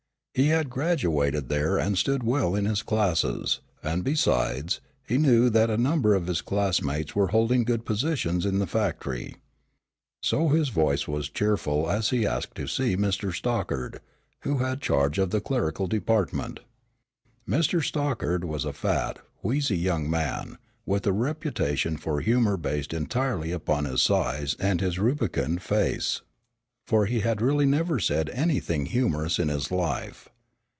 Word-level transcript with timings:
He 0.33 0.47
had 0.47 0.69
graduated 0.69 1.49
there 1.49 1.77
and 1.77 1.97
stood 1.97 2.23
well 2.23 2.55
in 2.55 2.63
his 2.63 2.83
classes, 2.83 3.59
and 3.83 4.01
besides, 4.01 4.79
he 5.05 5.17
knew 5.17 5.49
that 5.49 5.69
a 5.69 5.75
number 5.75 6.15
of 6.15 6.27
his 6.27 6.41
classmates 6.41 7.13
were 7.13 7.27
holding 7.35 7.65
good 7.65 7.85
positions 7.85 8.45
in 8.45 8.57
the 8.59 8.65
factory. 8.65 9.35
So 10.23 10.47
his 10.47 10.69
voice 10.69 11.05
was 11.05 11.27
cheerful 11.27 11.91
as 11.91 12.11
he 12.11 12.25
asked 12.25 12.55
to 12.55 12.67
see 12.67 12.95
Mr. 12.95 13.33
Stockard, 13.35 13.99
who 14.43 14.59
had 14.59 14.79
charge 14.79 15.17
of 15.19 15.31
the 15.31 15.41
clerical 15.41 15.87
department. 15.87 16.61
Mr. 17.45 17.83
Stockard 17.83 18.45
was 18.45 18.63
a 18.63 18.71
fat, 18.71 19.19
wheezy 19.43 19.77
young 19.77 20.09
man, 20.09 20.57
with 20.85 21.05
a 21.05 21.11
reputation 21.11 21.97
for 21.97 22.21
humor 22.21 22.55
based 22.55 22.93
entirely 22.93 23.51
upon 23.51 23.83
his 23.83 24.01
size 24.01 24.55
and 24.61 24.79
his 24.79 24.97
rubicund 24.97 25.61
face, 25.61 26.21
for 26.87 27.05
he 27.05 27.21
had 27.21 27.41
really 27.41 27.65
never 27.65 27.99
said 27.99 28.27
anything 28.31 28.87
humorous 28.87 29.39
in 29.39 29.47
his 29.47 29.71
life. 29.71 30.27